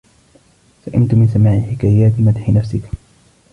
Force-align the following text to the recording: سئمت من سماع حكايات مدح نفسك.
سئمت 0.85 1.13
من 1.13 1.27
سماع 1.27 1.59
حكايات 1.59 2.13
مدح 2.19 2.49
نفسك. 2.49 2.81